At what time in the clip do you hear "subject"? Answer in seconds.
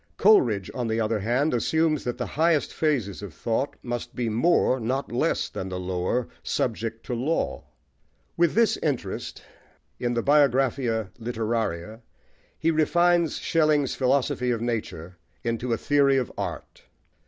6.41-7.05